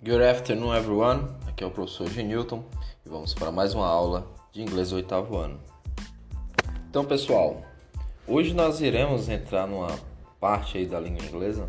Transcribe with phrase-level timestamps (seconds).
[0.00, 1.28] Good afternoon, everyone.
[1.48, 2.64] Aqui é o professor Genilton
[3.04, 5.58] e vamos para mais uma aula de inglês oitavo ano.
[6.88, 7.64] Então, pessoal,
[8.24, 9.98] hoje nós iremos entrar numa
[10.38, 11.68] parte aí da língua inglesa,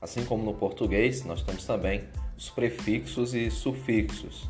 [0.00, 2.04] assim como no português, nós temos também
[2.38, 4.48] os prefixos e sufixos.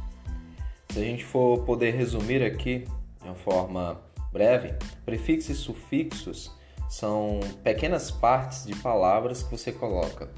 [0.90, 2.80] Se a gente for poder resumir aqui
[3.22, 3.98] de uma forma
[4.30, 4.74] breve,
[5.06, 6.54] prefixos e sufixos
[6.86, 10.30] são pequenas partes de palavras que você coloca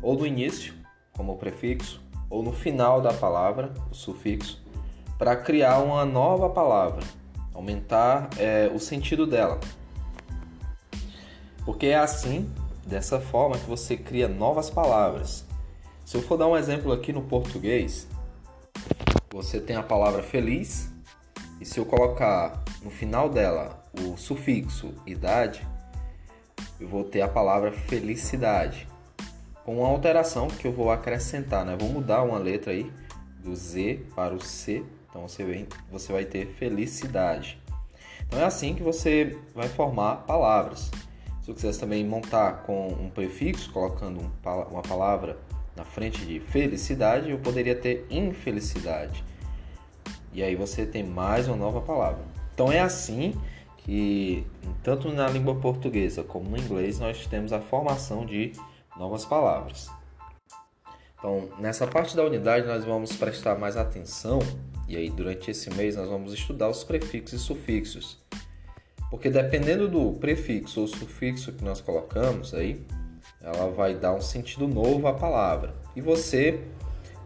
[0.00, 0.72] ou no início,
[1.12, 2.01] como o prefixo,
[2.32, 4.58] ou no final da palavra, o sufixo,
[5.18, 7.02] para criar uma nova palavra,
[7.52, 9.60] aumentar é, o sentido dela.
[11.62, 12.50] Porque é assim,
[12.86, 15.44] dessa forma, que você cria novas palavras.
[16.06, 18.08] Se eu for dar um exemplo aqui no português,
[19.30, 20.90] você tem a palavra feliz,
[21.60, 25.68] e se eu colocar no final dela o sufixo idade,
[26.80, 28.88] eu vou ter a palavra felicidade.
[29.64, 31.76] Com uma alteração que eu vou acrescentar, né?
[31.78, 32.90] Vou mudar uma letra aí
[33.38, 34.84] do Z para o C.
[35.08, 37.60] Então você, vem, você vai ter felicidade.
[38.26, 40.90] Então é assim que você vai formar palavras.
[41.42, 44.20] Se eu quisesse também montar com um prefixo, colocando
[44.70, 45.36] uma palavra
[45.76, 49.24] na frente de felicidade, eu poderia ter infelicidade.
[50.32, 52.22] E aí você tem mais uma nova palavra.
[52.54, 53.34] Então é assim
[53.78, 54.46] que
[54.82, 58.52] tanto na língua portuguesa como no inglês nós temos a formação de
[58.96, 59.90] novas palavras.
[61.18, 64.40] Então, nessa parte da unidade nós vamos prestar mais atenção
[64.88, 68.18] e aí durante esse mês nós vamos estudar os prefixos e sufixos.
[69.10, 72.84] Porque dependendo do prefixo ou sufixo que nós colocamos aí,
[73.40, 75.74] ela vai dar um sentido novo à palavra.
[75.94, 76.60] E você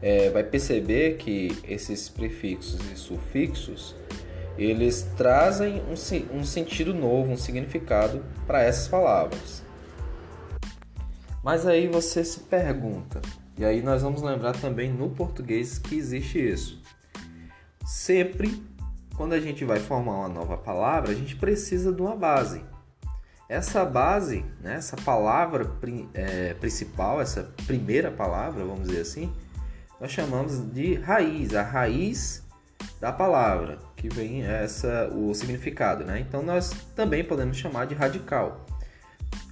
[0.02, 3.94] é, vai perceber que esses prefixos e sufixos
[4.58, 9.62] eles trazem um, um sentido novo, um significado para essas palavras.
[11.46, 13.22] Mas aí você se pergunta,
[13.56, 16.82] e aí nós vamos lembrar também no português que existe isso.
[17.84, 18.60] Sempre
[19.16, 22.64] quando a gente vai formar uma nova palavra, a gente precisa de uma base.
[23.48, 25.70] Essa base, né, essa palavra
[26.14, 29.32] é, principal, essa primeira palavra, vamos dizer assim,
[30.00, 32.42] nós chamamos de raiz, a raiz
[33.00, 36.18] da palavra, que vem essa o significado, né?
[36.18, 38.66] Então nós também podemos chamar de radical.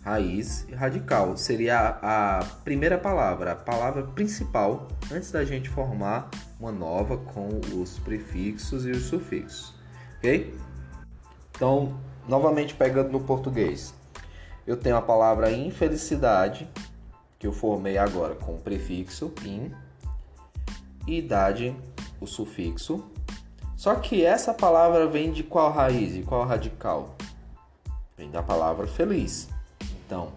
[0.04, 6.28] Raiz e radical seria a, a primeira palavra, a palavra principal antes da gente formar
[6.60, 9.74] uma nova com os prefixos e os sufixos,
[10.18, 10.54] ok?
[11.56, 11.98] Então,
[12.28, 13.94] novamente pegando no português,
[14.66, 16.68] eu tenho a palavra infelicidade
[17.38, 19.72] que eu formei agora com o prefixo in
[21.06, 21.74] e idade
[22.20, 23.10] o sufixo
[23.84, 27.16] só que essa palavra vem de qual raiz, de qual radical?
[28.16, 29.53] Vem da palavra feliz.
[30.04, 30.32] Então,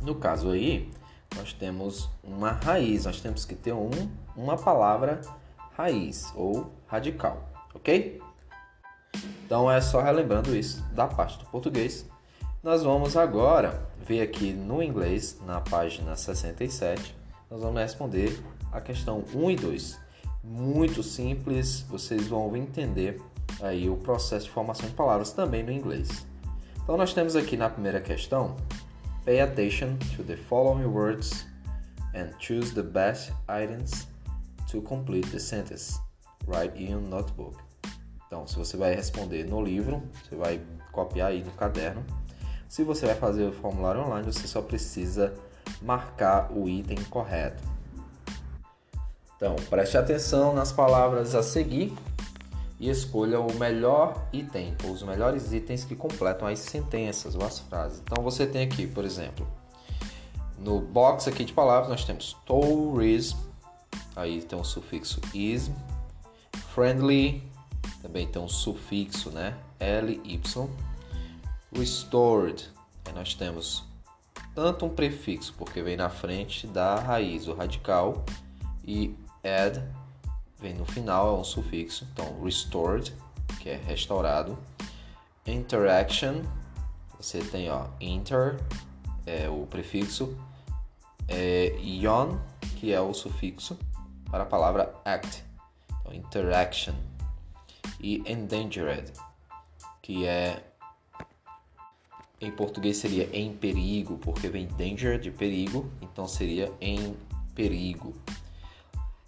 [0.00, 0.90] no caso aí,
[1.36, 3.90] nós temos uma raiz, nós temos que ter um,
[4.36, 5.20] uma palavra
[5.76, 8.20] raiz ou radical, ok?
[9.44, 12.06] Então é só relembrando isso da parte do português.
[12.62, 17.14] Nós vamos agora ver aqui no inglês, na página 67,
[17.50, 20.04] nós vamos responder a questão 1 e 2
[20.44, 23.20] muito simples, vocês vão entender
[23.62, 26.26] aí o processo de formação de palavras também no inglês.
[26.84, 28.56] Então nós temos aqui na primeira questão,
[29.24, 31.46] pay attention to the following words
[32.14, 34.06] and choose the best items
[34.70, 35.98] to complete the sentence.
[36.46, 37.56] Write in your notebook.
[38.26, 40.60] Então, se você vai responder no livro, você vai
[40.92, 42.04] copiar aí no caderno.
[42.68, 45.32] Se você vai fazer o formulário online, você só precisa
[45.80, 47.62] marcar o item correto.
[49.36, 51.96] Então, preste atenção nas palavras a seguir
[52.78, 57.58] e escolha o melhor item, ou os melhores itens que completam as sentenças ou as
[57.60, 58.00] frases.
[58.04, 59.46] Então, você tem aqui, por exemplo,
[60.58, 63.36] no box aqui de palavras nós temos tourism,
[64.16, 65.72] aí tem um sufixo ism,
[66.74, 67.42] friendly,
[68.02, 69.56] também tem um sufixo, né,
[70.02, 70.40] ly,
[71.72, 72.70] restored,
[73.04, 73.84] aí nós temos
[74.54, 78.24] tanto um prefixo, porque vem na frente da raiz, o radical,
[78.86, 79.82] e add
[80.64, 82.08] vem no final, é um sufixo.
[82.10, 83.12] Então, restored,
[83.60, 84.58] que é restaurado.
[85.46, 86.42] Interaction,
[87.20, 88.58] você tem ó, inter,
[89.26, 90.34] é o prefixo.
[91.28, 92.38] É, ion,
[92.76, 93.78] que é o sufixo
[94.30, 95.44] para a palavra act.
[96.00, 96.94] Então, interaction.
[98.00, 99.12] E endangered,
[100.00, 100.62] que é
[102.40, 107.16] em português seria em perigo, porque vem danger de perigo, então seria em
[107.54, 108.14] perigo.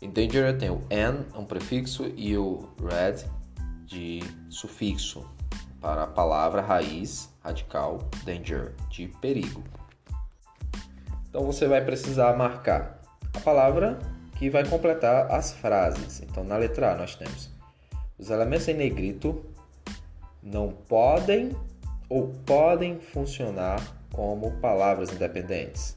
[0.00, 3.24] Em danger tem o n, um prefixo, e o red
[3.86, 4.20] de
[4.50, 5.28] sufixo
[5.80, 9.62] para a palavra raiz radical danger, de perigo.
[11.28, 13.00] Então você vai precisar marcar
[13.32, 13.98] a palavra
[14.36, 16.20] que vai completar as frases.
[16.20, 17.50] Então, na letra A, nós temos
[18.18, 19.44] os elementos em negrito
[20.42, 21.56] não podem
[22.08, 23.80] ou podem funcionar
[24.12, 25.96] como palavras independentes.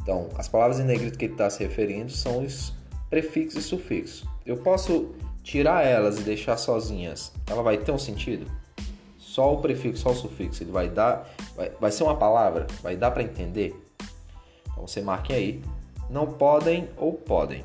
[0.00, 2.72] Então, as palavras em negrito que ele está se referindo são os
[3.12, 4.24] prefixos e sufixos.
[4.46, 7.30] Eu posso tirar elas e deixar sozinhas.
[7.46, 8.50] Ela vai ter um sentido?
[9.18, 12.96] Só o prefixo, só o sufixo, ele vai dar, vai, vai ser uma palavra, vai
[12.96, 13.78] dar para entender.
[14.62, 15.62] Então você marque aí,
[16.08, 17.62] não podem ou podem.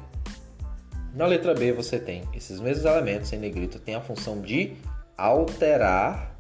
[1.14, 4.76] Na letra B você tem esses mesmos elementos em negrito tem a função de
[5.18, 6.36] alterar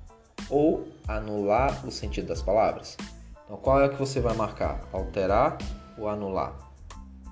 [0.49, 2.97] ou anular o sentido das palavras.
[3.45, 4.85] Então qual é que você vai marcar?
[4.91, 5.57] Alterar
[5.97, 6.57] ou anular?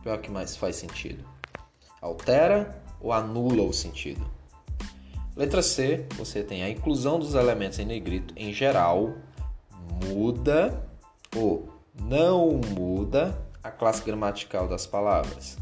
[0.01, 1.34] Qual é que mais faz sentido?
[2.05, 4.23] Altera ou anula o sentido?
[5.35, 9.15] Letra C, você tem a inclusão dos elementos em negrito em geral
[10.05, 10.87] muda
[11.35, 11.67] ou
[11.99, 15.57] não muda a classe gramatical das palavras.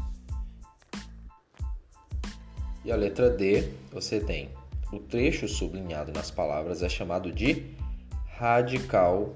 [2.84, 4.50] E a letra D, você tem
[4.92, 7.74] o trecho sublinhado nas palavras é chamado de
[8.36, 9.34] radical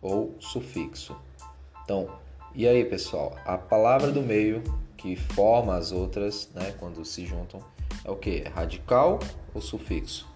[0.00, 1.16] ou sufixo.
[1.82, 2.08] Então,
[2.54, 4.62] e aí, pessoal, a palavra do meio
[4.96, 7.60] que forma as outras, né, quando se juntam,
[8.04, 8.40] é o que?
[8.54, 9.18] Radical
[9.54, 10.28] ou sufixo?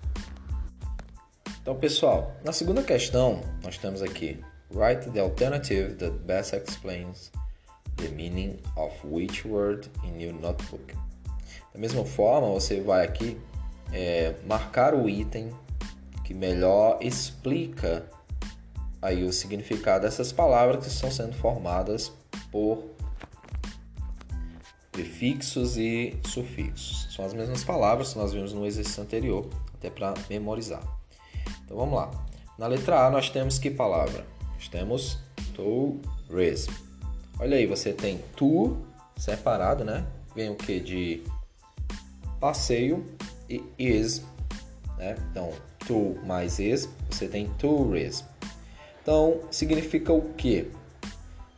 [1.62, 4.42] Então, pessoal, na segunda questão, nós temos aqui
[4.72, 7.32] Write the alternative that best explains
[7.96, 10.94] the meaning of which word in your notebook.
[11.72, 13.36] Da mesma forma, você vai aqui
[13.92, 15.50] é, marcar o item
[16.24, 18.06] que melhor explica
[19.02, 22.12] aí o significado dessas palavras que estão sendo formadas
[22.52, 22.84] por
[25.00, 27.08] prefixos e sufixos.
[27.14, 30.82] São as mesmas palavras que nós vimos no exercício anterior, até para memorizar.
[31.64, 32.10] Então vamos lá.
[32.58, 34.26] Na letra A nós temos que palavra?
[34.54, 35.18] Nós temos
[35.54, 36.70] tourism.
[37.38, 38.76] Olha aí, você tem to
[39.16, 40.04] separado, né?
[40.34, 41.22] Vem o que de
[42.38, 43.04] passeio
[43.48, 44.22] e is,
[44.98, 45.16] né?
[45.30, 45.50] Então,
[45.86, 48.26] to mais is, você tem tourism.
[49.02, 50.70] Então, significa o que?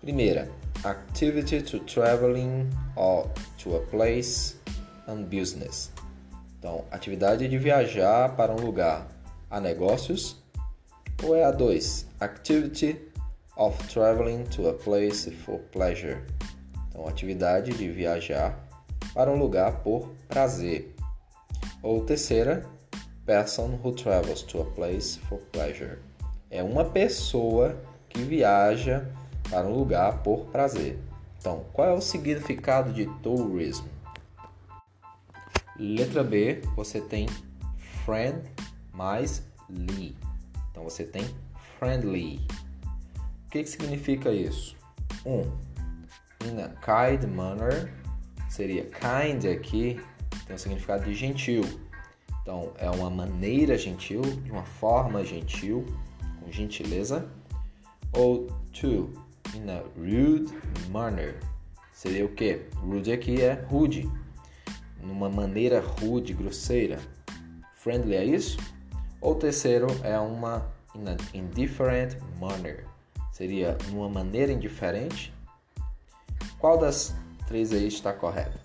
[0.00, 0.48] Primeira,
[0.84, 4.56] activity to traveling or to a place
[5.06, 5.90] and business.
[6.58, 9.06] Então, atividade de viajar para um lugar
[9.50, 10.36] a negócios.
[11.22, 12.98] Ou é a 2, activity
[13.56, 16.22] of traveling to a place for pleasure.
[16.88, 18.58] Então, atividade de viajar
[19.14, 20.94] para um lugar por prazer.
[21.82, 22.64] Ou terceira,
[23.24, 25.98] person who travels to a place for pleasure.
[26.50, 27.76] É uma pessoa
[28.08, 29.06] que viaja
[29.52, 30.98] para um lugar por prazer.
[31.38, 33.84] Então, qual é o significado de tourism?
[35.78, 37.28] Letra B, você tem
[38.06, 38.50] friend
[38.94, 40.16] mais ly.
[40.70, 41.24] Então você tem
[41.78, 42.40] friendly.
[43.46, 44.74] O que, que significa isso?
[45.26, 45.42] Um,
[46.46, 47.92] in a kind manner
[48.48, 50.00] seria kind aqui
[50.46, 51.62] tem o significado de gentil.
[52.42, 55.84] Então, é uma maneira gentil, de uma forma gentil,
[56.40, 57.30] com gentileza.
[58.12, 59.12] Ou to,
[59.54, 60.52] in a rude
[60.90, 61.36] manner.
[61.92, 62.66] Seria o que?
[62.76, 64.10] Rude aqui é rude,
[65.00, 66.98] numa maneira rude, grosseira.
[67.76, 68.58] Friendly é isso?
[69.20, 72.86] Ou terceiro é uma in an indifferent manner.
[73.32, 75.32] Seria numa maneira indiferente.
[76.58, 77.14] Qual das
[77.46, 78.60] três aí está correta?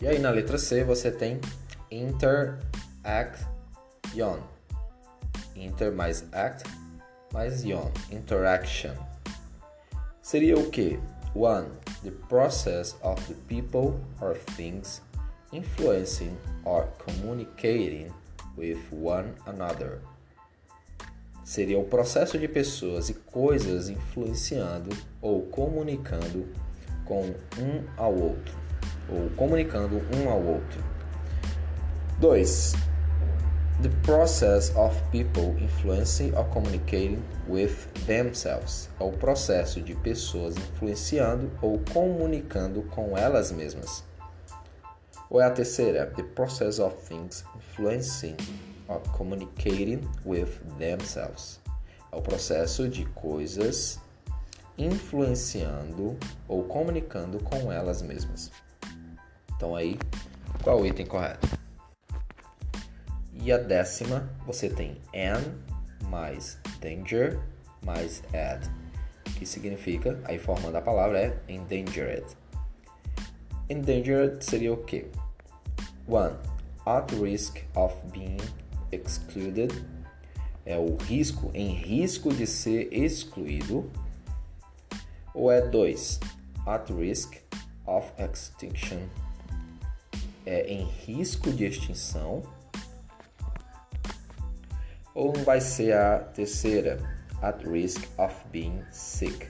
[0.00, 1.40] E aí na letra C você tem
[1.90, 2.42] interaction.
[5.54, 6.64] Inter mais act
[7.32, 7.90] mais ion.
[8.10, 8.94] Interaction.
[10.20, 10.98] Seria o que?
[11.34, 11.66] One,
[12.02, 15.00] the process of the people or things
[15.52, 18.12] influencing or communicating
[18.56, 20.00] with one another.
[21.44, 26.46] Seria o processo de pessoas e coisas influenciando ou comunicando
[27.04, 28.62] com um ao outro
[29.08, 30.82] ou comunicando um ao outro.
[32.20, 32.91] 2.
[33.80, 41.50] The process of people influencing or communicating with themselves é o processo de pessoas influenciando
[41.60, 44.04] ou comunicando com elas mesmas.
[45.28, 48.36] Ou é a terceira, the process of things influencing
[48.86, 51.58] or communicating with themselves.
[52.12, 53.98] É o processo de coisas
[54.78, 58.50] influenciando ou comunicando com elas mesmas.
[59.56, 59.98] Então aí,
[60.62, 61.61] qual o item correto?
[63.44, 65.42] E a décima, você tem an
[66.08, 67.40] mais danger
[67.84, 68.70] mais ad,
[69.36, 72.24] que significa, aí formando a palavra é endangered.
[73.68, 75.06] Endangered seria o quê?
[76.06, 76.36] One,
[76.86, 78.38] at risk of being
[78.92, 79.72] excluded,
[80.64, 83.90] é o risco, em risco de ser excluído.
[85.34, 86.20] Ou é dois,
[86.66, 87.38] at risk
[87.86, 89.00] of extinction
[90.44, 92.42] é em risco de extinção.
[95.14, 96.98] Ou vai ser a terceira,
[97.42, 99.48] at risk of being sick.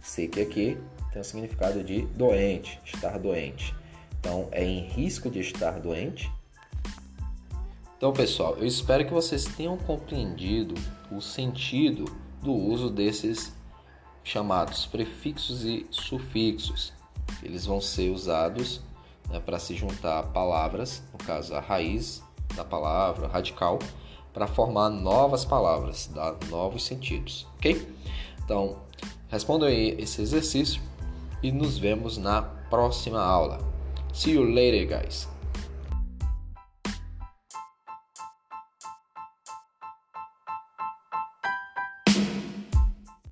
[0.00, 0.78] Sick aqui
[1.12, 3.74] tem o significado de doente, estar doente.
[4.20, 6.30] Então, é em risco de estar doente.
[7.96, 10.74] Então, pessoal, eu espero que vocês tenham compreendido
[11.10, 12.04] o sentido
[12.42, 13.52] do uso desses
[14.22, 16.92] chamados prefixos e sufixos.
[17.42, 18.80] Eles vão ser usados
[19.28, 22.22] né, para se juntar palavras, no caso a raiz
[22.54, 23.78] da palavra, radical,
[24.38, 27.84] para formar novas palavras, dar novos sentidos, ok?
[28.44, 28.76] Então,
[29.28, 30.80] respondam aí esse exercício
[31.42, 33.58] e nos vemos na próxima aula.
[34.12, 35.37] See you later, guys!